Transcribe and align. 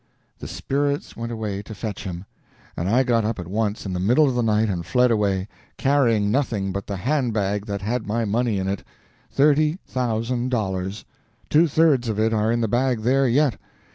The 0.39 0.47
spirits 0.47 1.15
went 1.15 1.31
away 1.31 1.61
to 1.61 1.75
fetch 1.75 2.05
him, 2.05 2.25
and 2.75 2.89
I 2.89 3.03
got 3.03 3.23
up 3.23 3.37
at 3.37 3.47
once 3.47 3.85
in 3.85 3.93
the 3.93 3.99
middle 3.99 4.27
of 4.27 4.33
the 4.33 4.41
night 4.41 4.67
and 4.67 4.83
fled 4.83 5.11
away, 5.11 5.47
carrying 5.77 6.31
nothing 6.31 6.71
but 6.71 6.87
the 6.87 6.95
hand 6.97 7.33
bag 7.33 7.67
that 7.67 7.83
had 7.83 8.07
my 8.07 8.25
money 8.25 8.57
in 8.57 8.67
it 8.67 8.83
thirty 9.29 9.77
thousand 9.85 10.49
dollars; 10.49 11.05
two 11.51 11.67
thirds 11.67 12.09
of 12.09 12.19
it 12.19 12.33
are 12.33 12.51
in 12.51 12.61
the 12.61 12.67
bag 12.67 13.01
there 13.01 13.27
yet. 13.27 13.59